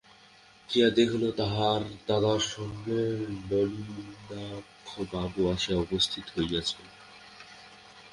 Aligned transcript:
গিয়া 0.69 0.89
দেখিল, 0.89 1.23
তাহার 1.31 1.81
দাদার 2.07 2.41
সঙ্গে 2.47 3.01
সঙ্গে 3.11 3.31
নলিনাক্ষবাবু 3.49 5.41
আসিয়া 5.53 5.77
উপস্থিত 5.79 6.25
হইয়াছেন। 6.35 6.85